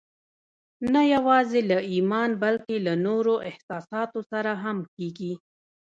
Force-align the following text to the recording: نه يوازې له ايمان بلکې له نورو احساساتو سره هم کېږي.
نه 0.93 1.01
يوازې 1.13 1.61
له 1.69 1.77
ايمان 1.91 2.29
بلکې 2.43 2.75
له 2.85 2.93
نورو 3.05 3.35
احساساتو 3.49 4.19
سره 4.31 4.51
هم 4.63 4.77
کېږي. 4.95 5.33